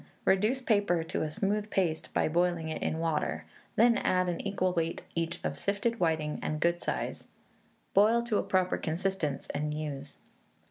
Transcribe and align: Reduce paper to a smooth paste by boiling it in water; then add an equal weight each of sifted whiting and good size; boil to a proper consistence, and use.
Reduce 0.25 0.63
paper 0.63 1.03
to 1.03 1.21
a 1.21 1.29
smooth 1.29 1.69
paste 1.69 2.11
by 2.11 2.27
boiling 2.27 2.69
it 2.69 2.81
in 2.81 2.97
water; 2.97 3.45
then 3.75 3.99
add 3.99 4.27
an 4.29 4.41
equal 4.41 4.73
weight 4.73 5.03
each 5.13 5.39
of 5.43 5.59
sifted 5.59 5.99
whiting 5.99 6.39
and 6.41 6.59
good 6.59 6.81
size; 6.81 7.27
boil 7.93 8.23
to 8.23 8.39
a 8.39 8.43
proper 8.43 8.77
consistence, 8.79 9.45
and 9.53 9.75
use. 9.75 10.17